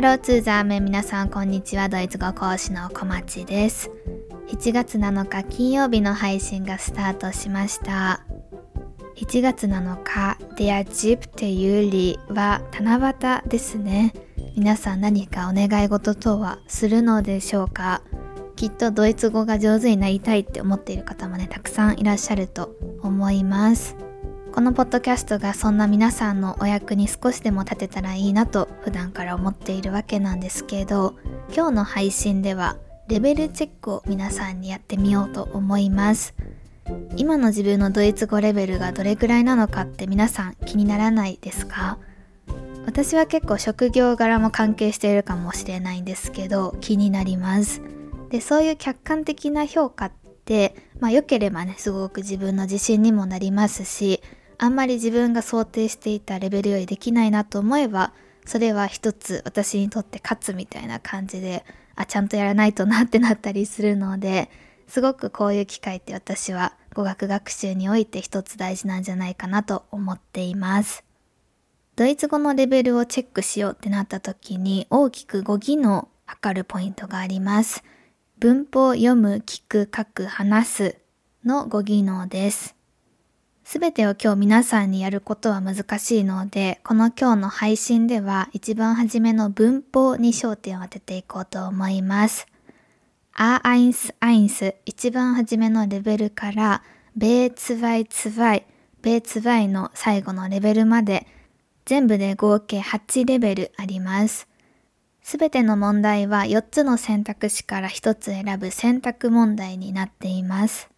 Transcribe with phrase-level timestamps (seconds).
[0.00, 1.90] ハローツーザーメン皆さんこんにちは。
[1.90, 3.90] ドイツ語講師の小町です。
[4.48, 8.24] 7月7日金曜日の配信がスタートしました。
[9.16, 14.14] 7月7日 Der Siebte Juli は七夕ですね。
[14.56, 18.00] 皆さん何かお願い事とはするのでしょうか？
[18.56, 23.98] きっとドイツ語が上手になりたいって思っている方もねたくさんいらっしゃると思います。
[24.52, 31.14] このポッドキャストがそんな皆さんのお役に少しでも立てたらいいなと普段から思っているわけなんですけど
[31.54, 32.76] 今日の配信では
[33.08, 36.34] レベルチェックを皆さんにやってみようと思います。
[37.16, 41.98] 今の自分のドイツ語レベルがどれくらいなのかって皆さん気にならないですか？
[42.86, 47.82] 私は結構職業柄も関係しているかもしれないんですけど気になります。
[48.30, 50.12] でそういう客観的な評価っ
[50.44, 54.22] てまあ良ければねすごく自分の自信にもなりますし
[54.62, 58.12] あんまり自分が想定していたレベルよりできないなと思えば
[58.44, 61.64] それは一つ私にとって勝つみたいな感じで
[61.96, 64.50] あちゃんとやらないとなってなったりするので
[64.86, 71.04] すごくこういう機会って私は語学学習において一つ大事なんじゃないかなと思っています。
[71.96, 77.84] ドイツ語のレベルをチェックしようってなった時に大きく語義の測るポイントがあります。
[78.38, 80.96] 文法読む、聞く、書く、話す
[81.44, 82.79] の語義能です。
[83.70, 92.48] すべてを今日皆さんにやることは難しいので、この今日の配信では一番初めの文法に焦点を当てていこうと思います。
[93.32, 96.82] アーアインスアインス、一番初めのレベルから、
[97.14, 98.66] ベーツワイツワイ、
[99.02, 101.28] ベーツワイの最後のレベルまで、
[101.84, 104.48] 全部で合計8レベルあります。
[105.22, 110.90] すべての問題は4つの選択肢から1つ選ぶ選択問題になっています。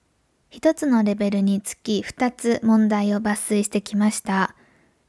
[0.53, 4.54] 一つのレベルにつき二つ問題を抜粋してきました。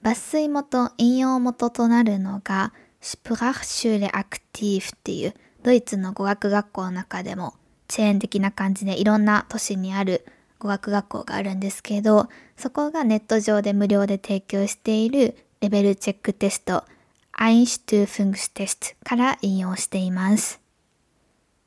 [0.02, 7.56] 抜粋元、引用元となるのが、シプラフシュレアクティーフっていうドイツの語学学校の中でも
[7.90, 10.26] チェーン的な感じでいろんな都市にある
[10.60, 16.86] 語学学校があるんですけど、そこがネット上で無料で提供しているレベルチェックテスト、
[17.34, 20.63] アインシュトゥーフングステストから引用しています。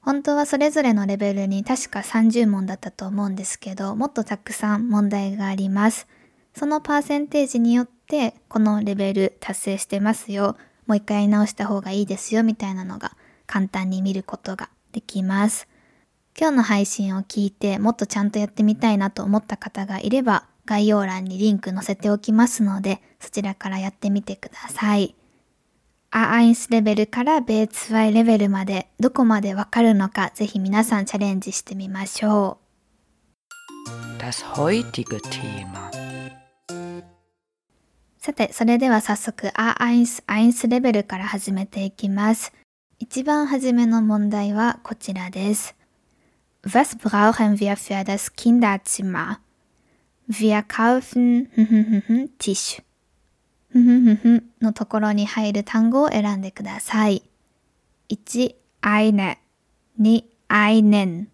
[0.06, 6.06] 本当はそれぞれのレベルに確か30問だったと思うんですけど、もっとたくさん問題があります。
[6.55, 10.56] そのパーセンテージによって、このレベル達成してますよ、
[10.87, 13.16] もう一回直した方がいいですよ、みたいなのが
[13.49, 15.66] 簡単に見ることができます。
[16.39, 25.16] 今日の配信を聞いてもっとちゃんとやってみたいなと思った方がいれば、概要欄にリンク載せておきますので、そちらからやってみてください。
[26.11, 32.59] A1 レベルから B2 レベルまでどこまでわかるのかぜひ皆さんチャレンジしてみましょ
[33.89, 34.19] う。
[34.19, 35.87] Das heutige Thema
[38.19, 42.53] さて、それでは早速 A1、1レベルから始めていきます。
[42.99, 45.77] 一番初めの問題はこちらです。
[46.65, 49.39] Was brauchen wir für das Kinderzimmer?
[50.28, 51.49] Wir kaufen
[52.39, 52.83] Tisch.
[53.83, 57.23] ふふふふのところに入る単語を選んでください。
[58.09, 59.37] 1、eine、
[60.01, 61.27] 2、einen、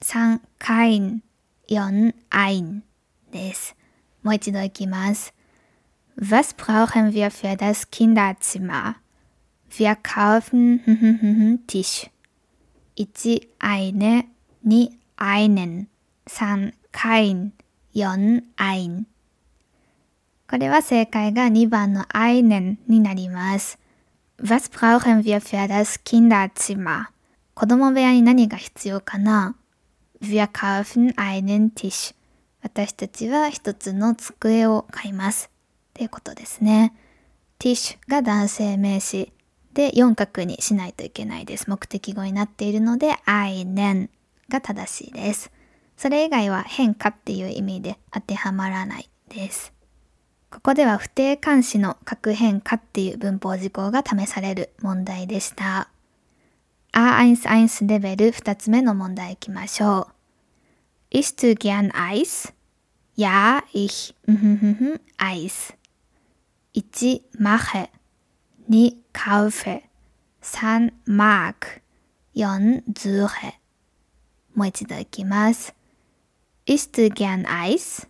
[0.00, 1.20] 3、kein、
[1.68, 2.82] 4、ein
[3.32, 3.76] です。
[4.22, 5.34] もう一度いきます。
[6.18, 8.96] Was brauchen wir für das Kinderzimmer?
[9.70, 12.10] Wir kaufen Tisch.
[12.96, 14.24] 1、eine,
[14.64, 15.88] 2、einen,
[16.24, 17.52] 3、kein,
[17.92, 19.06] 4、ein
[20.48, 23.78] これは正解が2番の einen になります。
[24.40, 27.06] Was brauchen wir für das Kinderzimmer?
[27.54, 29.56] 子供部屋に何が必要かな
[30.22, 32.14] ?Wir kaufen einen Tisch.
[32.62, 35.50] 私たちは一つの机を買います。
[35.90, 36.94] っていうことですね。
[37.58, 39.32] Tisch が男性名詞
[39.72, 41.68] で4角にしないといけないです。
[41.68, 44.08] 目的語になっているので einen
[44.48, 45.50] が正しいです。
[45.96, 49.75] それ以外は変化っていう意味で当てはまらないです。
[50.50, 55.88] ここでは不定冠詞の格変化っていう文法事項が試される問題でした。
[56.92, 60.08] アーアインスアイスレベル2つ目の問題いきましょ
[61.12, 61.18] う。
[61.18, 62.52] Is to g e an ice?
[63.16, 65.74] Ja, ich, mhm, eis.
[66.74, 67.22] 1.
[67.38, 67.88] mache.
[68.68, 68.96] 2.
[69.12, 69.82] kaufe.
[70.42, 70.92] 3.
[71.06, 71.54] mag.
[72.34, 72.84] 4.
[72.92, 73.54] suche.
[74.54, 75.74] もう一度いきます。
[76.66, 78.08] Is to g e an ice?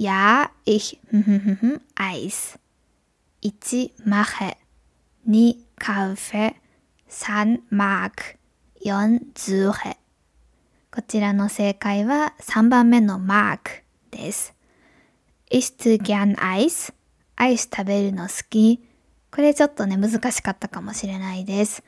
[0.00, 1.00] Ja, ich
[1.96, 2.56] Eis.
[3.42, 4.54] 1 mache,
[5.24, 6.54] 2 kaufe,
[7.08, 8.12] 3 mag,
[8.80, 9.96] 4 suche.
[10.92, 13.58] こちらの正解は3番目の mag
[14.12, 14.54] です。
[15.50, 16.94] Isst du gern Eis?
[17.34, 18.80] アイス食べるの好き
[19.32, 21.82] これちょっとね、難しかったかもしれないです。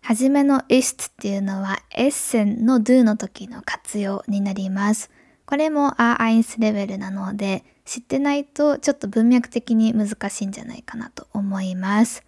[0.00, 5.10] はじめの ist っていうのは essen の do の時の活用になります。
[5.50, 12.22] これも A1 レベルなので、知ってないとちょっと文脈的に難しいんじゃないかなと思います。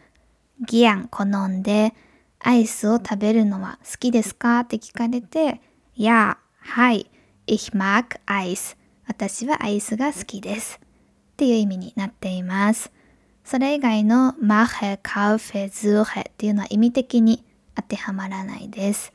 [0.66, 1.94] ギアン好んで、
[2.40, 4.58] アイスを食べるのは好きですか？
[4.58, 5.60] って聞かれて、
[5.94, 7.08] やあ、はい、
[7.46, 8.76] ich mag Eis。
[9.06, 10.80] 私はアイスが好きです。
[10.82, 12.90] っていう意味になっています。
[13.44, 17.44] それ以外の mache, kaufe, suche っていうのは意味的に
[17.76, 19.12] 当てはまらないです。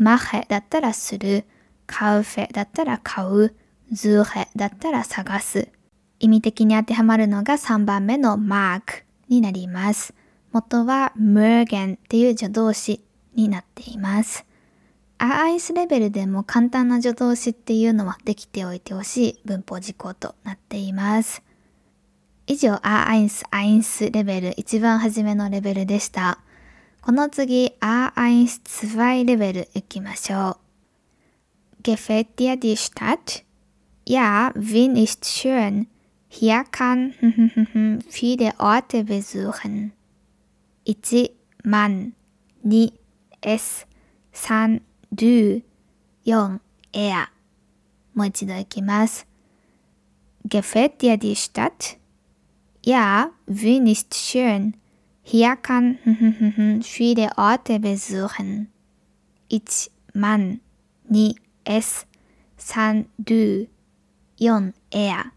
[0.00, 1.44] mache だったらする、
[1.86, 3.54] kaufe だったら買う、
[3.92, 5.68] suche だったら探す。
[6.20, 10.14] 意味的に当てはまるのが3番目の mark になります。
[10.52, 13.04] 元は mergen っていう助動詞
[13.34, 14.46] になっています。
[15.18, 21.42] アアイスレベルでも簡単な助動詞っていうのはできておいてほしい文法事項となっています。
[22.46, 26.40] 以上、アアインス、アインスレベル、一番初めのレベルでした。
[27.00, 30.63] この次、アアインス2レベル行きましょう。
[31.83, 33.43] Gefällt dir die Stadt?
[34.07, 35.87] Ja, Wien ist schön.
[36.27, 37.13] Hier kann
[38.09, 39.93] viele Orte besuchen.
[40.87, 42.13] 1、man
[42.65, 43.85] 2、s
[44.33, 45.61] 3、do
[46.25, 47.27] 4、er
[48.13, 49.25] もう一度いきます。
[50.45, 51.97] Gefällt dir die Stadt?
[52.83, 54.75] Ja, Wien ist schön.
[55.21, 55.99] Hier kann
[56.83, 58.69] viele Orte besuchen.
[59.51, 59.91] 1.
[60.13, 60.59] Man
[61.09, 61.35] 2.
[61.66, 62.06] S
[62.58, 63.06] 3.
[63.24, 63.68] Du
[64.38, 64.74] 4.
[64.90, 65.32] Er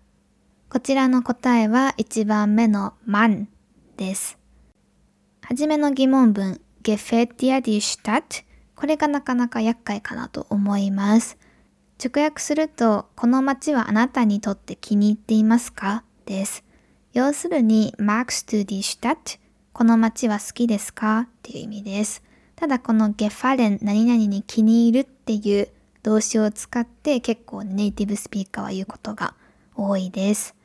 [0.70, 3.46] こちらの答えは1番目の man
[3.96, 4.38] です。
[5.42, 8.44] はじめの疑問文、gefällt dir die Stadt?
[8.76, 11.38] これがなかなか厄介かなと思います。
[12.04, 16.04] 直訳すると、この街はあなたにとって気に入っていますか？
[16.26, 16.66] です。
[17.14, 19.40] 要するに、magst du die Stadt?
[19.72, 21.22] この街は好きですか？
[21.22, 22.22] っていう意味です。
[22.58, 25.70] ただこの gefallen 何々に気に入るっていう
[26.08, 29.34] 動詞を使って結構ネイティブスピーカーは言うことが
[29.76, 30.56] 多いです。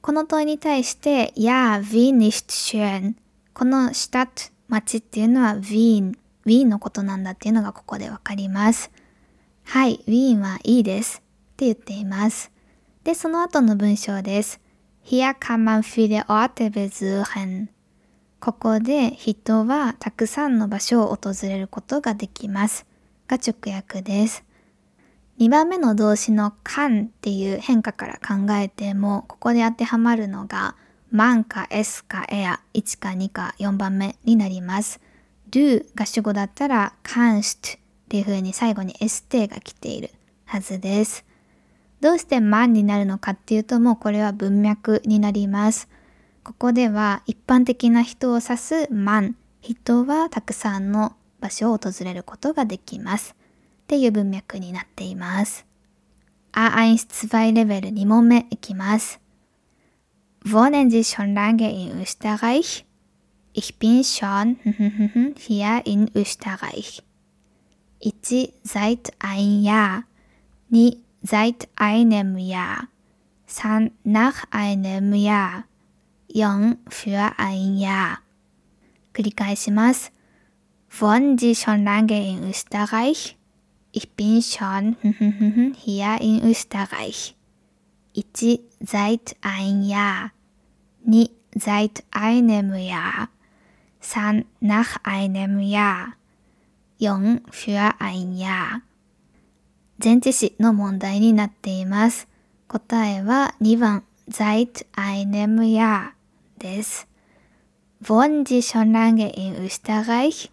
[0.00, 3.16] この問いに対して、Ja, Wien ist schön
[3.52, 8.92] この Stadt 町っていうのは Wien、Wien のことなんだっていうのがここでわかります。
[9.64, 12.52] はい、Wien はいいですって言っています。
[13.02, 14.60] で、その後の文章です。
[15.04, 17.66] Hier kann man viele Orte besuchen.
[18.38, 22.86] ここで人はたくさんの場所を訪れることができます。
[23.26, 24.45] が直訳です。
[25.38, 30.76] 2番目の動詞の can っていう変化から考えても、ここで当てはまるのが
[31.10, 34.98] マンか S か Air、1か2か4番目になります。
[35.50, 40.10] do が主語だったら canst っていう風に最後に st が来ている
[40.46, 41.24] はずです。
[42.00, 45.88] どうしてマンになるのかっていうともうこれは文脈になります。
[46.44, 53.35] ここでは一般的な人を指すマン、人はたくさんの場所を訪れることができます。
[53.85, 55.65] っていう文脈になっています。
[56.53, 59.19] A1-2 レベル2問目いきます。
[60.43, 62.85] Wohnen Sie schon lange in Österreich?
[63.53, 64.57] Ich bin schon
[65.37, 67.03] hier in Österreich.
[68.03, 68.53] 1.
[68.63, 70.05] Seit ein Jahr.
[70.71, 70.97] 2.
[71.21, 72.87] Seit einem Jahr.
[73.47, 73.91] 3.
[74.03, 75.65] Nach einem Jahr.
[76.33, 76.77] 4.
[76.89, 78.21] Für ein Jahr.
[79.13, 80.11] 繰り返します。
[80.89, 83.37] Wohnen Sie schon lange in Österreich?
[83.95, 84.95] Ich bin schon
[85.77, 87.35] hier in Österreich.
[88.15, 88.59] 1.
[88.79, 90.31] Seit ein Jahr.
[91.03, 93.29] 2 seit einem Jahr,
[94.01, 96.13] 3 nach einem Jahr,
[96.99, 98.81] 4 für ein Jahr
[100.03, 102.27] 前置詞の問題になっています。
[102.67, 106.13] 答えは2番 seit einem Jahr
[106.57, 107.07] です。
[108.01, 110.49] Wohnen Sie schon lange in Österreich?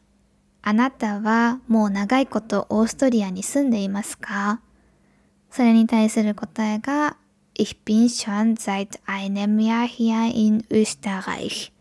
[0.66, 4.62] あなたはもう長いことオーストリアに住んでいますか？
[5.52, 7.18] それに対する答えが
[7.54, 11.72] Ich bin schon seit einem Jahr hier in Österreich.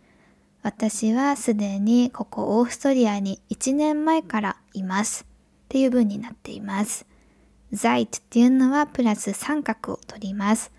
[0.63, 5.25] 私はすでにここオーストリアに1年前からいます。
[5.25, 7.07] っていう文になっています。
[7.73, 10.73] seit っていうのはプラス三角を取ります。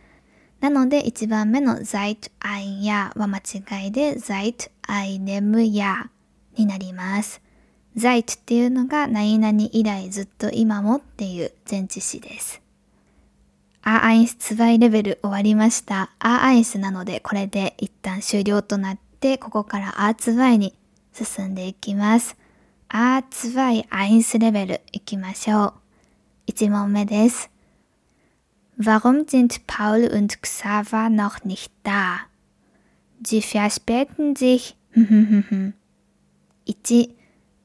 [0.59, 6.09] なので1番目の seit ein Jahr は間違いで seit einem Jahr
[6.55, 7.41] になります。
[7.95, 12.61] Seit っていうのが何々以来ずっと今もっていう前置詞です。
[13.83, 16.11] アーアインス2レベル終わりました。
[16.19, 20.73] アーアイスなのでこれで一旦終了となって、ここからアーツバイに
[21.13, 22.37] 進んでいきます。
[22.87, 25.73] アーツバイアインスレベル行きましょ
[26.47, 26.51] う。
[26.51, 27.49] 1問目です。
[28.79, 32.27] Warum sind Paul und Xaver noch nicht da?
[33.21, 34.75] Sie verspäten sich
[36.65, 37.15] 1.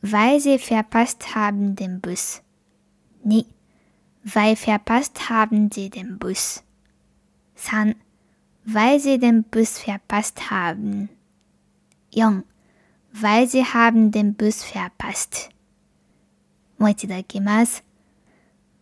[0.01, 2.41] Weil sie verpasst haben den Bus.
[3.23, 3.45] 2.
[4.23, 6.63] Weil verpasst haben sie den Bus.
[7.55, 7.95] 3.
[8.65, 11.09] Weil sie den Bus verpasst haben.
[12.13, 12.43] 4.
[13.13, 15.49] Weil sie haben den Bus verpasst.
[16.79, 17.83] もう一度いきます。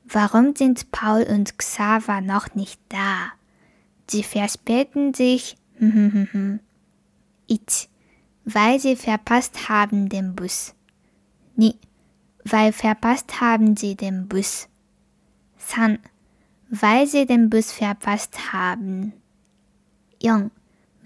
[0.07, 3.33] Warum sind Paul und Xaver noch nicht da?
[4.09, 5.55] Sie verspäten sich.
[5.79, 6.59] 1.
[8.45, 10.73] Weil sie verpasst haben den Bus.
[11.57, 11.75] 2.
[12.45, 14.67] Weil verpasst haben sie den Bus.
[15.69, 15.99] 3.
[16.69, 19.13] Weil sie den Bus verpasst haben.
[20.21, 20.51] 4.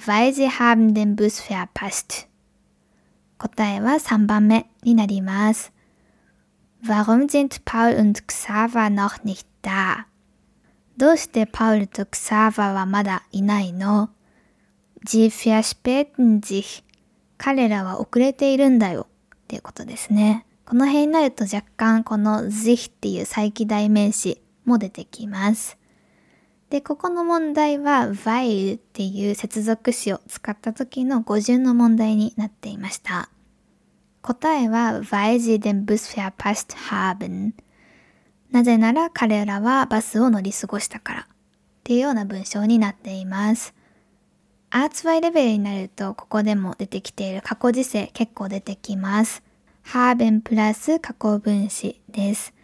[0.06, 2.28] Weil sie haben den Bus verpasst.
[3.38, 5.72] 答えは3番目になります。
[6.82, 10.08] Warum sind Paul und Xaver noch nicht da?
[10.98, 14.10] どうしてパウルとクサーバはまだいないの
[15.06, 16.84] ?Sie verspäten sich
[17.38, 19.08] 彼らは遅れているんだよ
[19.51, 20.47] っていうことですね。
[20.65, 25.77] この辺になると若干この sich っていう再起代名詞も出てきます。
[26.69, 33.29] で、ここの問題は while っていう接続詞を使った時の語順の問題になっていました。
[34.23, 37.53] 答えは weil sie den Bus verpasst haben
[38.53, 41.27] なぜなら彼らはバスを乗り過ごしたからっ
[41.83, 43.75] ていうような文章になっています。
[44.73, 49.43] アーツワイレベルになるとここでも出てきている過去時世結構出てきます。
[49.85, 52.55] haben プラス過去分詞です。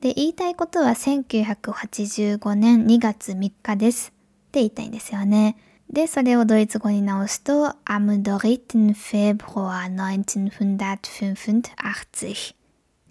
[0.00, 4.12] で、言いたいことは1985年2月3日ですっ
[4.50, 5.56] て言いたいんですよね。
[5.90, 9.36] で、それをドイツ語に直すと、am 3.
[9.36, 12.54] Februar 1985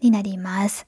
[0.01, 0.88] になります。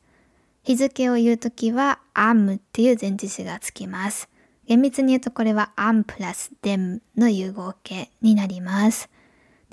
[0.64, 4.30] 日付を言うときは am っていう前置詞がつきます。
[4.66, 9.10] 厳密に言うとこれは am プラス dem の融合形になります。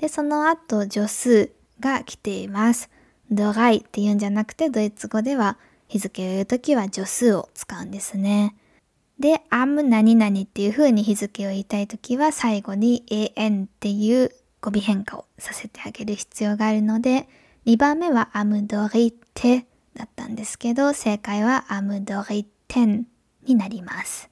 [0.01, 2.89] で、その後助数が来ています。
[3.31, 8.55] ドライって言うんじゃなくてドイツ語では日付を言うときは助数を使うんですね。
[9.19, 13.05] で、am 何々っていう風に日付を言いたいときは最後に
[13.35, 17.29] an っていう語尾変化をさせてあげる必要があるので、
[17.67, 23.05] 2番目は am ドリテだったんですけど、正解は am ドリテン
[23.43, 24.31] になります。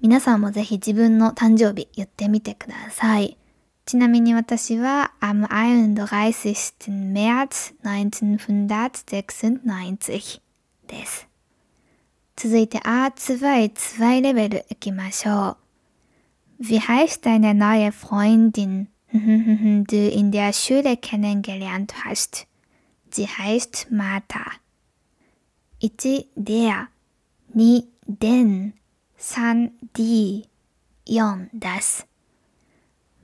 [0.00, 3.38] 皆さんもぜひ自分の誕生日言ってみてください。
[3.87, 7.11] ちなみに私は am 31.
[7.11, 10.39] März 1996
[10.87, 11.27] です。
[12.35, 15.57] 続いて A2、2レベル行きましょ
[16.59, 16.59] う。
[16.59, 22.47] Wie heißt deine neue Freundin, du in der Schule kennengelernt hast?
[23.11, 24.53] Sie heißt Martha.
[25.81, 25.91] 1.
[26.35, 26.89] Der
[27.53, 27.83] 2.
[28.07, 28.73] Den
[29.17, 29.71] 3.
[29.97, 30.47] Die
[31.05, 31.49] 4.
[31.53, 32.05] Das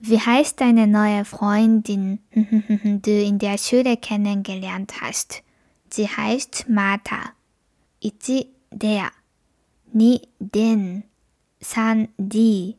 [0.06, 5.42] Wie heißt deine neue Freundin, du in der Schule kennengelernt hast?
[5.88, 7.32] Sie heißt Martha.
[8.04, 8.46] 1.
[8.70, 9.12] Der
[9.94, 10.20] 2.
[10.40, 11.04] Den
[11.60, 12.10] 3.
[12.18, 12.76] Die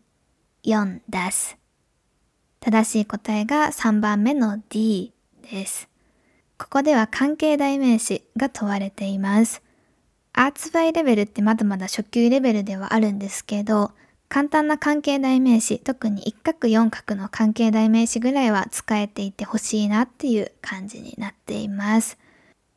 [0.63, 1.01] 4.
[1.09, 1.55] Das
[2.59, 5.11] 正しい答えが3番目の D
[5.51, 5.89] です。
[6.59, 9.63] ここでは関係代名詞が問われています。
[10.33, 13.93] アーツバイレベルってまだまだ初級レベルではあるんですけど、
[14.27, 22.17] 簡単な関係代名詞、特に一角四角の関係代名詞ぐらいは使えていてほしいなっていう感じになっています。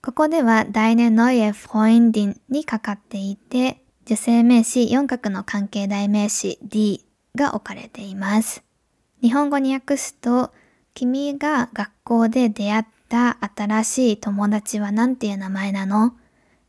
[0.02, 8.62] ここでは deine neue Freundin にかかっていて、女性名詞四角の関係代名詞 D が置かれています。
[9.20, 10.52] 日本語に訳すと、
[10.94, 16.12] 君が学校で出会った新しい友達は何ていう名前なの？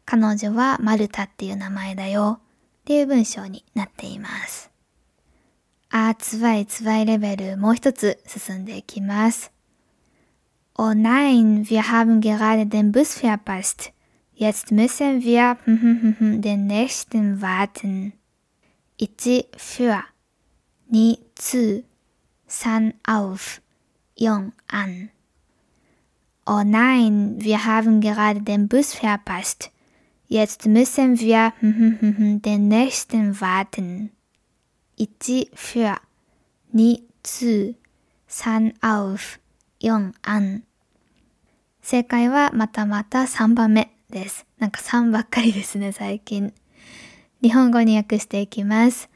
[0.05, 2.39] 彼女はマルタっていう名前だよ。
[2.41, 4.68] っていう文章になっています。
[5.90, 9.52] A2、2レベルもう一つ進んでいきます。
[10.76, 13.92] Oh nein, wir haben gerade den Bus verpasst.
[14.34, 18.12] Jetzt müssen wir den nächsten warten.
[19.00, 20.02] 1für,
[20.90, 21.84] 2 zu,
[22.49, 23.61] 3 auf,
[24.18, 25.11] 4 an.
[26.44, 29.70] Oh nein, wir haben gerade den Bus verpasst.
[30.26, 34.11] Jetzt müssen wir den nächsten warten.
[35.00, 35.98] 1für,
[36.74, 37.75] 2 zu,
[38.27, 39.39] 3 auf,
[39.82, 40.63] 4 an.
[41.82, 44.46] 正解はまたまた3番目です。
[44.60, 46.53] なんか3ばっかりですね、最近。
[47.41, 49.10] 日本語に訳していきます。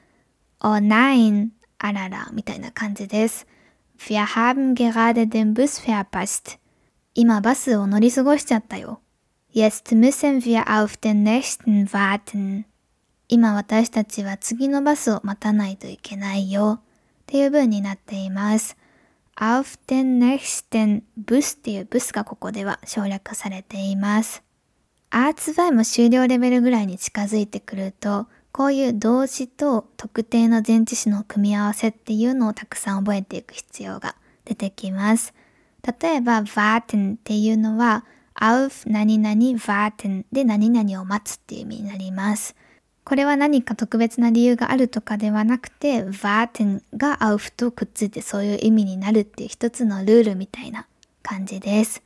[0.61, 3.45] Oh nein, あらら、みたいな感じです。
[3.97, 6.57] Wir haben gerade den Bus verpasst.
[7.13, 9.01] 今バスを乗り過ごしちゃったよ。
[9.53, 12.65] Jetzt müssen wir auf den nächsten warten.
[13.33, 16.81] 今私たちは次のバスを待たないといけないよ。
[16.83, 18.77] っていう文になっています。
[19.35, 24.43] auf den nächsten Bus っていうブスがここでは省略されています。
[25.09, 35.33] アーツバイも終了レベルぐらいに近づいてくると、こういう動詞と特定の前置詞の組み合わせっていうのをたくさん覚えていく必要が出てきます。
[35.99, 38.05] 例えば、warten っていうのは、
[38.39, 42.55] auf 何々 warten で何々を待つっていう意味になります。
[43.05, 50.87] これは何か特別な理由があるとかではなくて、warten が auf とくっついてそういう意味になるっていう一つのルールみたいな
[51.21, 52.01] 感じです。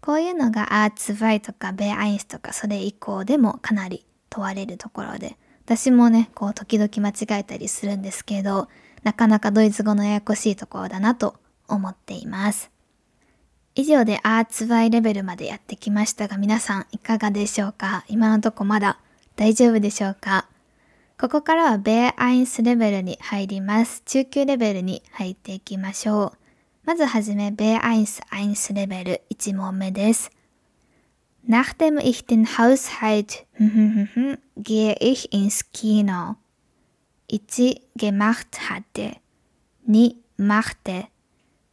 [0.00, 8.68] こういうのが A2 とか B1 とかそれ以降でもかなり問われるところで、私もね、こう時々間違えたりするんですけど、
[9.02, 11.36] なかなかドイツ語のややこしいところだなと
[11.68, 12.70] 思っています。
[13.74, 18.04] 以上で A2 レベルまでやってきましたが皆さんいかがでしょうか？
[18.08, 18.98] 今のとこまだ
[19.36, 20.48] 大丈夫でしょうか？
[21.18, 24.02] ここからはベアアインスレベルに入ります。
[24.04, 26.32] 中級レベルに入っていきましょう。
[26.84, 30.30] まずはじめ、ベアアインスアインスレベル1問目です。
[31.48, 33.44] Nachdem ich den Haushalt
[34.56, 36.36] gehe ich ins Kino.
[37.28, 37.82] 1.
[37.96, 39.20] gemacht hatte
[39.86, 40.16] 2.
[40.38, 41.08] machte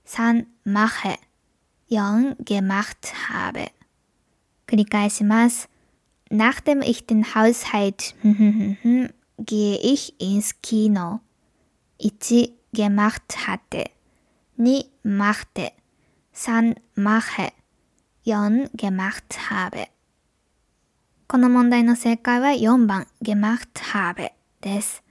[0.05, 0.45] 3.
[0.65, 1.19] mache
[1.89, 2.35] 4.
[2.43, 3.71] gemacht habe
[4.67, 5.70] 繰り返します。
[6.33, 8.15] Nachdem ich den Haushalt
[9.37, 11.19] gehe ich ins Kino.
[12.01, 12.53] 1.
[12.71, 13.91] gemacht hatte
[14.55, 14.85] 2.
[15.03, 15.73] machte
[16.33, 16.75] 3.
[16.95, 17.51] mache
[18.23, 18.69] 4.
[18.73, 19.89] gemacht habe
[21.27, 25.03] この問題の正解は4番 gemacht habe です。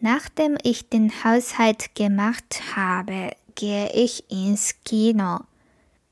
[0.00, 5.44] Nachdem ich den Haushalt gemacht habe, gehe ich ins Kino.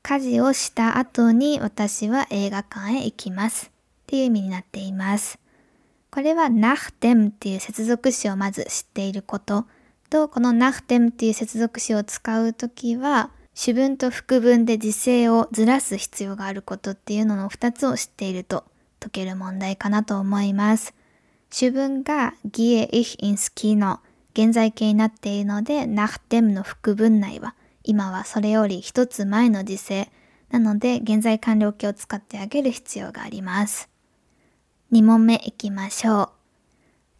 [0.03, 3.71] 家事をした後に私は映画館へ行きます。
[4.09, 5.37] っていう意味になっています。
[6.09, 9.67] これは nachdem っていう接続詞をまず知っていること
[10.09, 18.63] と、この nachdem っていう接続詞を使うときは、主文と副文で時制をずらす必要があることっていうのの2つを知っていると
[18.99, 20.95] 解ける問題かなと思います。
[21.51, 23.99] 主文が gehe ich ins Kino
[24.33, 30.09] 現在形になっているので nachdem の副文内は今はそれより一つ前の時制
[30.49, 33.88] なので現在完了形を使ってあげる必要があります。
[34.92, 36.28] 2問目いきましょう。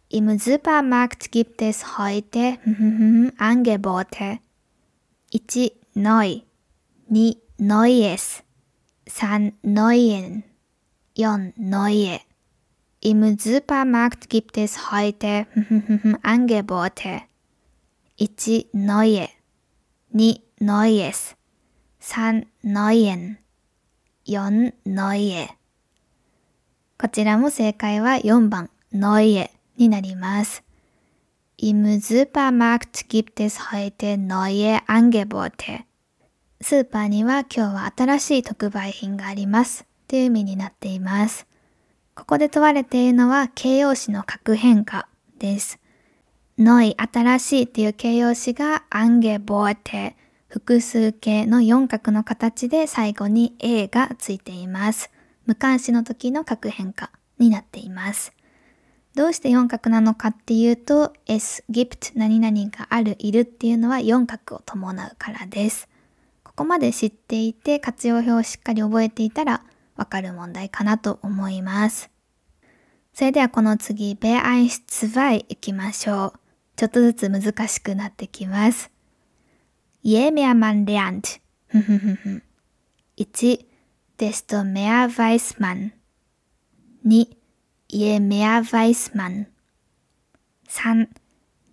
[0.09, 2.57] Im Supermarkt gibt es heute
[3.37, 4.39] Angebote.
[5.33, 5.71] 1.
[5.95, 6.41] Neu
[7.09, 7.37] 2.
[7.57, 8.43] Neues
[9.05, 9.53] 3.
[9.63, 10.43] Neuen
[11.15, 11.53] 4.
[11.57, 12.21] Neue
[13.01, 15.47] Im Supermarkt gibt es heute
[16.21, 17.23] Angebote.
[18.19, 18.67] 1.
[18.73, 19.27] Neue
[20.13, 20.39] 2.
[20.59, 21.35] Neues
[21.99, 22.45] 3.
[22.61, 23.37] Neuen
[24.25, 24.71] 4.
[24.85, 25.47] Neue
[27.00, 30.62] こちらも正解は4番 Neue になります。
[31.56, 35.84] Im Supermarkt gibt es heute neue Angebote.
[36.60, 39.86] スーパーには今日は新しい特売品があります。
[40.08, 41.46] という意味になっています。
[42.14, 45.08] ここで問われているのは形容詞の格変化
[45.38, 45.78] です。
[46.58, 50.12] neu 新しいっていう形容詞が Angebote
[50.48, 55.10] 複数形の四角の形で最後に A がついています。
[55.46, 58.32] 無関詞の時の格変化になっています。
[59.14, 65.88] どうして四角なのかっていうと S gibt 何々がある、いるっていうのは四角を伴うからです。
[66.44, 69.64] ここまで知っていて活用表をしっかり覚えていたら
[69.96, 72.10] わかる問題かなと思います。
[73.12, 76.40] それではこの次、ベアインス2行きましょう。
[76.76, 78.90] ちょっとずつ難しくなってきます。
[80.02, 81.40] Je mehr man lernt.
[83.16, 83.69] 1.
[84.19, 85.91] Desto mehr weiß man.
[87.03, 87.27] 2.
[87.91, 89.47] Je mehr weiß man.
[90.67, 91.07] 3.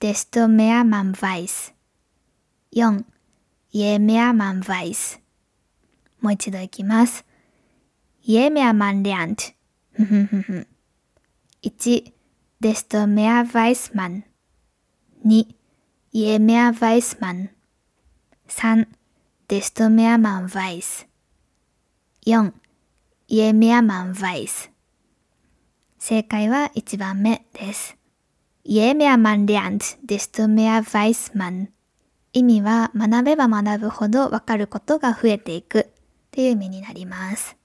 [0.00, 1.72] Desto mehr man weiß.
[2.72, 3.04] 4.
[3.70, 5.20] Je mehr man weiß.
[6.20, 7.24] もう一度いきます。
[8.24, 9.54] Je mehr man lernt.
[11.62, 12.12] 1.
[12.60, 14.24] Desto mehr weiß man.
[15.24, 15.46] 2.
[16.12, 17.50] Je mehr weiß man.
[18.48, 18.86] 3.
[19.48, 21.05] Desto mehr man weiß.
[22.27, 22.51] 4.
[23.29, 24.69] Je mehr man weiß.
[25.97, 27.95] 正解は1番目です。
[28.65, 31.69] Je mehr man lernt, desto mehr weiß man.
[32.33, 35.85] 意味は学べば学ぶほどわかることが増えていくっ
[36.31, 37.55] ていう意味になります。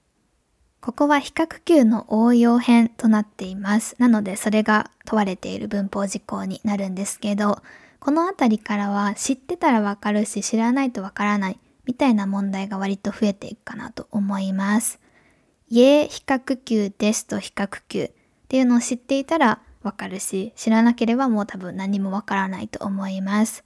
[0.79, 3.97] ここは比較級の応用編となっています。
[3.99, 7.61] なのでそれが問われている文法事項になるんですけど、
[7.99, 14.99] このあたりからは知ってたらわかるし知らないとわからないみたいな問題が割と増えていくかなと思います。
[15.69, 18.11] 家比較級ですと比較級っ
[18.47, 23.63] ていうのを知っていたらわかるし、知らなければもう多分何もわからないと思います。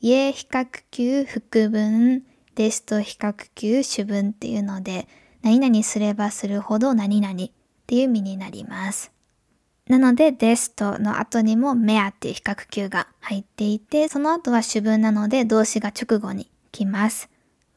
[0.00, 2.22] 家比較級副文
[2.54, 5.08] ですと比較級主文っていうので、
[5.42, 7.36] 何々すればするほど何々っ
[7.86, 9.12] ていう意味になります。
[9.88, 17.28] なので、ですとの後にもメアっていう比較級が入っていて、その後は主文なので動詞が直後に来ます。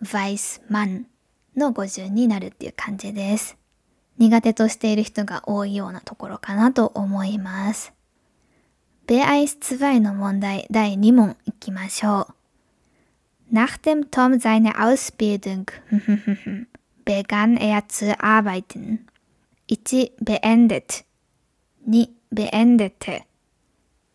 [0.01, 1.05] Weiß man
[1.55, 3.57] の語順になるっていう感じです。
[4.17, 7.93] 苦手としている人が多いようなところかなと思います。
[9.07, 12.35] ベアイス2の問題第2問いきましょう。
[13.53, 15.71] Nach dem Tom seine Ausbildung
[17.05, 19.05] begann er zu arbeiten.
[19.67, 20.11] 1.
[20.19, 21.05] beendet
[21.85, 22.09] 2.
[22.31, 23.23] beendete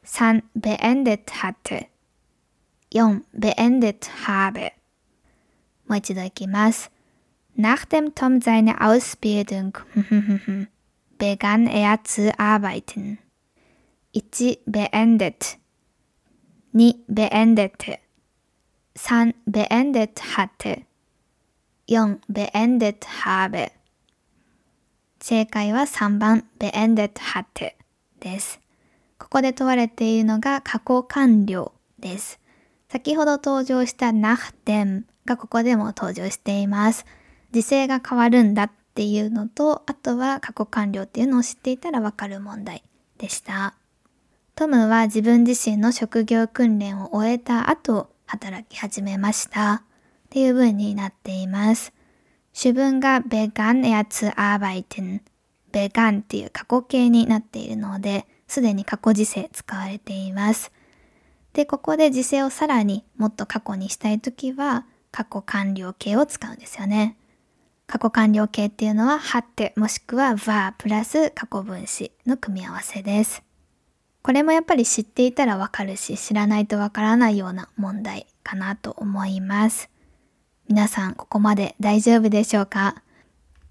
[0.05, 0.43] 3.
[0.55, 1.87] beendet hatte
[2.93, 3.23] 4.
[3.33, 4.73] beendet habe
[5.91, 6.89] もう一度いきます。
[7.59, 9.73] Nach dem Tom seine Ausbildung
[11.19, 13.19] begann er zu arbeiten.
[14.13, 14.61] 1.
[14.67, 15.59] beendet
[16.73, 16.95] 2.
[17.09, 17.99] beendete
[18.95, 19.35] 3.
[19.47, 20.83] beendet hatte
[21.89, 22.21] 4.
[22.29, 23.73] beendet habe
[25.19, 27.75] 正解は3番 beendet hatte
[28.21, 28.61] です。
[29.19, 32.39] ここで問われているのが過去完了です。
[32.89, 37.07] 先ほど登場した nach dem がここでも登場しています。
[37.53, 42.83] 時勢が変わるんだっていうのと、あとは過去完了っていうのを知っていたらわかる問題
[43.19, 43.75] でした。
[44.57, 49.75] トムは自分自身の職業訓練を終えた後、働き始めました。
[49.75, 49.83] っ
[50.31, 51.93] ていう文になっています。
[52.53, 55.21] 主文が begann er zu arbeiten。
[55.73, 60.73] begann っていう過去形になっているので、すでに過去時世使われています。
[61.53, 67.17] で、ここで時世をさらにもっと過去にしたいときは、過去完了形を使うんですよね。
[67.87, 73.43] 過去完了形っていうのは、hatte もしくは war プラス過去分詞の組み合わせです。
[74.23, 79.91] これもやっぱり知っていたらわかるし、知らないとわからないような問題かなと思います。
[80.69, 83.03] 皆さん、ここまで大丈夫でしょうか？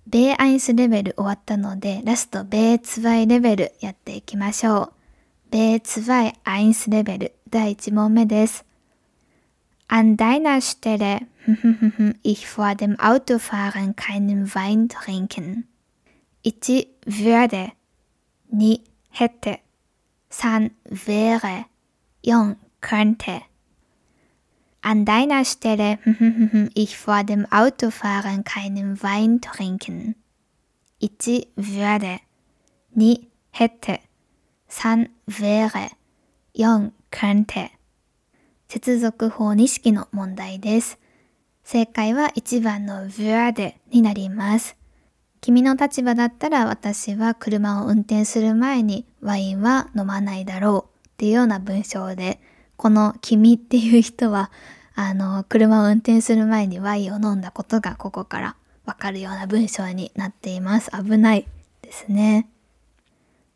[0.08, 4.94] ベーアインスレベル終わったので、ラストベーツバイレベルやっていきましょう。
[5.52, 8.66] ベーツバイアインスレベル第1問目です。
[9.92, 11.20] An deiner Stelle,
[12.22, 15.68] ich vor dem Autofahren keinen Wein trinken.
[16.46, 16.86] 1.
[17.06, 17.72] würde
[18.52, 18.80] 2.
[19.10, 19.58] hätte
[20.30, 20.70] 3.
[20.86, 21.66] wäre
[22.24, 22.56] 4.
[22.82, 23.42] könnte
[24.82, 25.98] An deiner Stelle,
[26.76, 30.14] ich vor dem Autofahren keinen Wein trinken.
[31.02, 31.48] 1.
[31.56, 32.20] würde
[32.94, 33.28] 2.
[33.50, 34.00] hätte
[34.68, 35.10] 3.
[35.26, 35.90] wäre
[36.56, 36.92] 4.
[37.10, 37.70] könnte
[38.70, 41.00] 接続法2式の問題です。
[41.64, 44.78] 正解は1番の würde になります。
[45.42, 52.40] 君の立場だったら私は車を運転する前にワインは飲まないだろうっていうような文章で、
[52.78, 54.52] この君っていう人は、
[54.94, 58.56] あの、車を運転する前にワインを飲んだことがここから
[58.86, 60.92] わかるような文章になっています。
[60.92, 61.48] 危ない
[61.82, 62.48] ですね。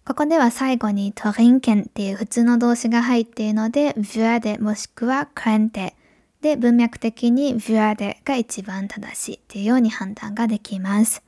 [0.06, 5.94] ここでは最後にトリンケンっていう普通の動詞が入っているので、würde もしくは könnte
[6.42, 11.24] で文脈的に würde が一番正しいっていうように判断ができます。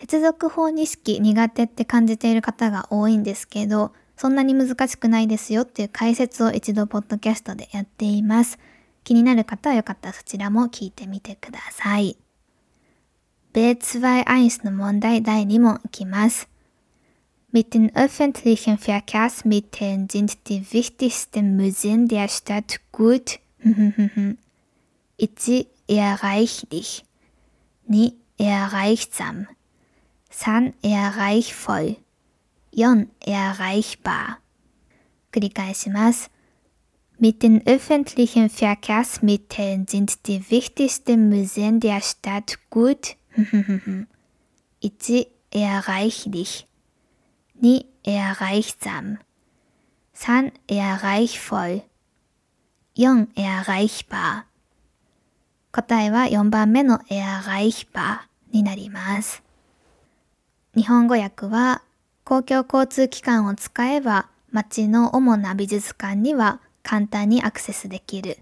[0.00, 8.58] 接続法2式苦手って感じている方が多いんですけど、そんなに難しくないですよっていう解説を一度ポッドキャストでやっています。
[9.04, 12.16] 気になる方はよかったらそちらも聞いてみてください。
[13.52, 16.48] ベーツバイアイスの問題第2問いきます。
[17.51, 24.37] Mit den öffentlichen Verkehrsmitteln sind die wichtigsten Museen der Stadt gut 1.
[25.87, 27.05] Erreichlich
[27.87, 28.11] 2.
[28.37, 29.47] Erreichsam
[30.31, 30.73] 3.
[30.81, 31.97] Erreichvoll
[32.73, 33.07] 4.
[33.19, 34.39] Erreichbar
[35.33, 36.29] 繰り返します。
[37.19, 44.07] Mit den öffentlichen Verkehrsmitteln sind die wichtigsten Museen der Stadt gut 1.
[45.51, 46.66] Erreichlich
[47.60, 47.86] 2.
[48.04, 49.18] Erreichsam
[50.14, 50.52] 3.
[50.68, 51.82] Erreichvoll
[52.94, 53.26] 4.
[53.34, 54.44] Erreichbar
[55.72, 58.20] 答えは4番目の Erreichbar
[58.52, 59.42] になります。
[60.76, 61.82] 日本語訳は
[62.22, 68.38] 公共交通機関を使えば街の主な美術館には簡単にアクセスできる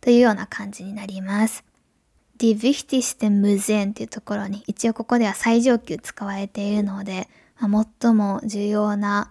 [0.00, 1.64] というような感じになります。
[2.38, 7.28] Die wichtigsten Museen というところに一応ここでは最上級使われているので、
[7.60, 9.30] 最も重要な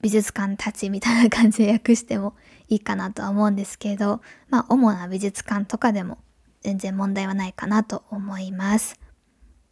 [0.00, 2.34] 美術館たちみたいな感じで訳しても
[2.68, 6.18] いいかなとは思うんですけど、 まあ主な美術館とかでも
[6.62, 8.98] 全然問題はないかなと思います。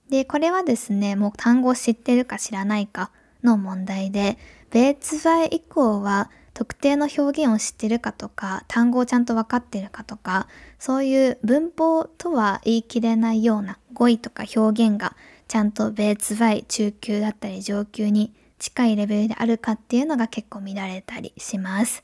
[0.08, 3.10] で、これはですね、もう単語を知ってるか知らないか
[3.42, 4.38] の問題で、
[4.70, 15.16] ベーツバイ以降は特定の表現を知ってるかとか、単語をちゃんと分かってるかとか、そういう文法とは言い切れないような語彙とか表現が
[15.48, 22.02] ちゃんとベーツバイ中級だったり上級に近いレベルであるかっていうのが結構見られたりします。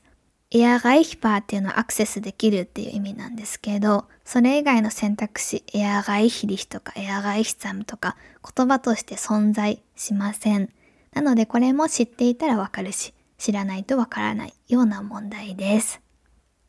[0.51, 8.15] erreichbar っていうのはアクセスできるっていう意味なんですけど、それ以外の選択肢 erreichlich とか erreichsam とか
[8.55, 10.69] 言葉として存在しません。
[11.11, 16.01] なのでこれも知っていたらわかるし、知らないとわからないような問題です。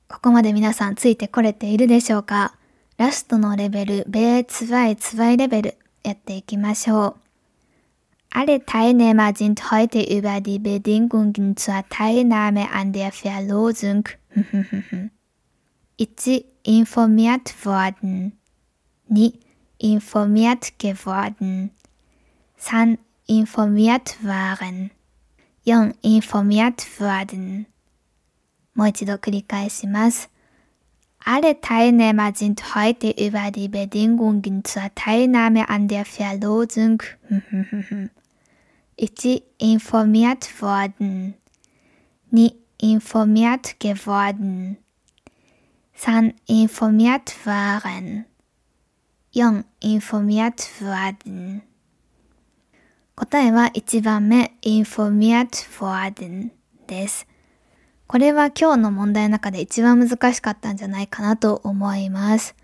[0.08, 2.56] ここまで皆さんついてこれているでしょうか？
[2.96, 7.15] ラストのレベル、B2、2レベルやっていきましょう。
[8.31, 14.07] Alle Teilnehmer sind heute über die Bedingungen zur Teilnahme an der Verlosung
[15.99, 16.43] 1.
[16.63, 18.33] informiert worden
[19.09, 19.33] 2.
[19.79, 21.71] informiert geworden
[22.57, 22.99] 3.
[23.25, 24.91] informiert waren
[25.65, 25.95] 4.
[26.03, 27.65] informiert worden
[28.75, 30.29] もう一度繰り返します。
[31.23, 37.03] Alle Teilnehmer sind heute über die Bedingungen zur Teilnahme an der Verlosung
[38.99, 39.41] 1.
[39.59, 41.35] informiert worden
[42.31, 42.51] 2.
[42.81, 44.77] informiert geworden
[46.01, 46.33] 3.
[46.47, 48.25] informiert waren
[49.33, 49.63] 4.
[49.81, 51.61] informiert worden
[53.15, 56.51] 答えは1番目 informiert worden
[56.87, 57.27] です。
[58.06, 62.54] これは今日の問題の中で一番難しかったんじゃないかなと思います。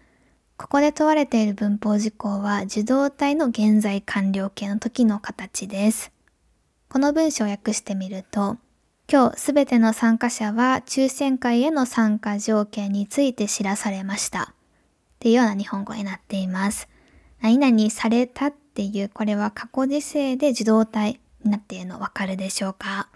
[0.57, 6.13] ここで問われている文法事項は受動体の現在完了形の時の形です。
[6.91, 8.59] この文章を訳してみると、
[9.11, 14.43] 今日すべての参加者は抽選会への参加条件について知らされました。
[14.43, 14.47] っ
[15.19, 16.89] ていうような日本語になっています。
[17.41, 23.09] 何々されたっていうこれは過去時世で受動体になっているのわかるでしょうか？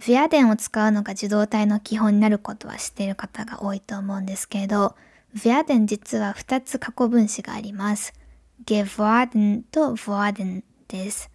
[0.00, 4.96] Werden を使うのが受動体の基本になることは知っている方が多いと思うんですけど、
[5.34, 8.14] werden 実は2つ過去分詞があります。
[8.66, 11.30] geworden と worden です。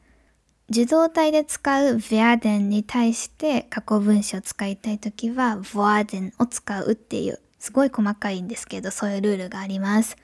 [0.69, 10.17] 受動体で使う werden に対して過去分詞を使いたいときは worden を使うっていう、すごい細かいんですけど、そういうルールがあります。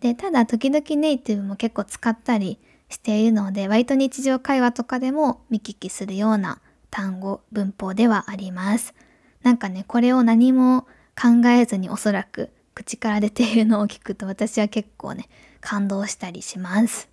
[0.00, 6.60] で、ただ時々ネイティブも結構使ったりしているので、割と日常会話とかでも見聞きするような
[6.92, 8.94] 単語、文法ではあります。
[9.42, 10.82] なんかね、これを何も
[11.20, 15.28] 考えずにおそらく口から出ているのを聞くと私は結構ね、
[15.60, 17.08] 感動したりします。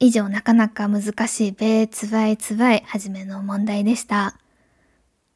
[0.00, 4.36] 以上、なかなか難しいベーツバイツバイはじめの問題でした。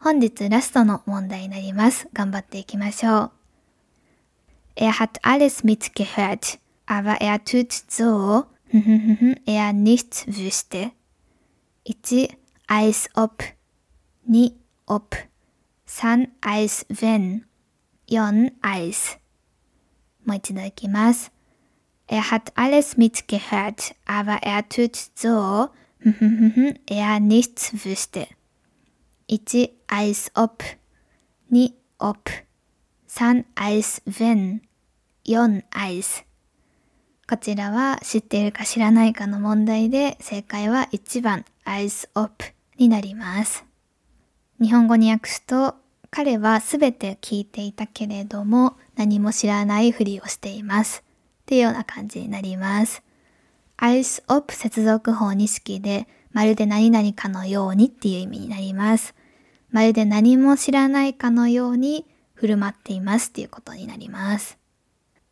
[0.00, 2.08] 本日ラストの問題になります。
[2.12, 3.30] 頑張っていきましょう。
[4.74, 8.46] Er hat alles mitgehört, aber er tut so,
[9.46, 10.92] er nichts wüsste.
[11.84, 12.36] 1.
[12.70, 13.42] Als ob
[14.26, 14.52] 2.
[14.86, 15.16] ob
[15.86, 16.28] 3.
[16.42, 17.46] als wenn
[18.06, 18.52] 4.
[18.60, 19.18] als
[20.26, 21.32] もう一度いきます。
[22.08, 25.70] Er hat alles mitgehört, aber er tut so,
[26.86, 28.28] er nichts wüsste.
[29.28, 29.70] 1.
[29.86, 30.62] als ob
[31.50, 31.72] 2.
[31.98, 32.18] ob
[33.06, 33.46] 3.
[33.54, 34.60] als wenn
[35.24, 35.64] 4.
[35.70, 36.22] als
[37.26, 43.64] こちらは知っているか知らないかの問題で正解は1番 als ob になります。
[44.60, 45.74] 日本語に訳すと
[46.10, 51.04] 彼はすべて聞いていたけれども何も知らないふりをしています。
[51.42, 53.02] っていうような感じになります。
[53.76, 59.14] als ob 接続法に式で、まるで何々かのようにっていう意味になります。
[59.70, 64.58] まるで何も知らないかのように振る舞っていますっていうことになります。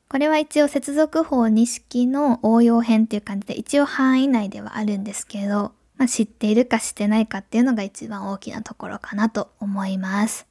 [0.08, 10.46] これは一応接続法2式の応用編っていう感じで一応範囲内ではあるんですけど、まあ、知っているか知ってないかっていうのが一番大きなところかなと思います。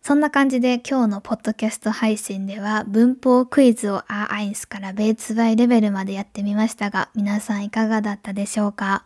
[0.00, 9.04] そんな感じで今日のポッドキャスト配信では文法クイズをアーアインスからベーツバイレベルまでやってみましたが皆さんいかがだったでしょうか？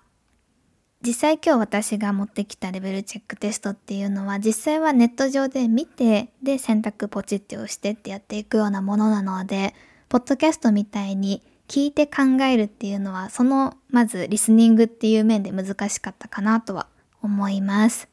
[1.04, 9.74] 実際今日私が持ってきたレベルチェックテストっていうのは実際はネット上で見てで選択ポチって押してってやっていくようなものなので
[10.08, 16.86] ポッドキャストみたいに聞いて考えるっていうのはそのまずリスニングっていう面で難しかったかなとは
[17.22, 18.08] 思います。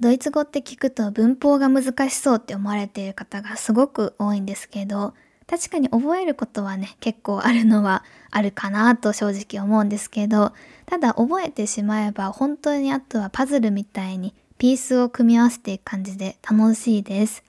[0.00, 5.14] ドイツ語って聞くと文法が難しそうって思われている方がすごく多いんですけど、
[5.46, 10.52] 確かに覚えることはね、結構あるのはあるかなと正直思うんですけど、
[10.86, 17.44] ただ覚えてしまえば本当にあとはパズルみたいにピースを組み合わせていく感じで楽しいです。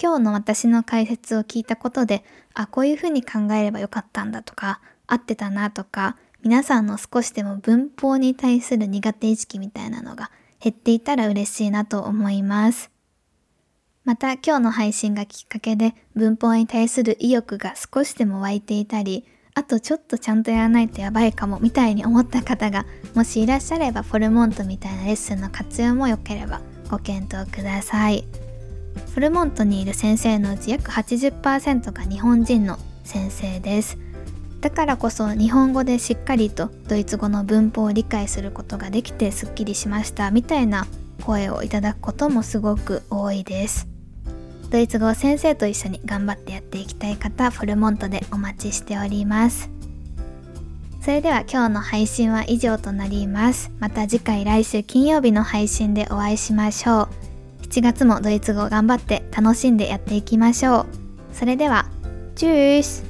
[0.00, 10.30] 今日の私の解説を聞いたことで、あ、こういうふうに考えればよかったんだとか、合ってたなとか、皆さんの少しでも文法に対する苦手意識みたいなのが
[10.60, 12.90] 減っていたら嬉しいなと思います。
[14.04, 28.45] また今日の配信がきっかけで文法に対する意欲が少しでも湧いていたり、あとちょっとちゃんとやらないとやばいかもみたいに思った方がもしいらっしゃればフォルモントみたいなレッスンの活用も良ければご検討ください。
[29.14, 33.98] フルモントにいる先生のうち約80%が日本人の先生です。
[34.60, 40.86] だからこそ日本語でしっかりとドイツ語の文法を理解することができてすっきりしましたみたいな
[41.22, 43.88] 声をいただくこともすごく多いです。
[44.70, 49.70] ドイツ語を先生と一緒に頑張ってやっていきたい方フルモントでお待ちしております。
[51.00, 53.70] それでは今日の配信は以上となります。
[53.78, 57.08] また次回来週金曜日の配信でお会いしましょう。
[57.68, 60.86] 7月もドイツ語頑張って楽しんでやっていきましょう。
[61.32, 61.86] それでは
[62.34, 63.05] チュース。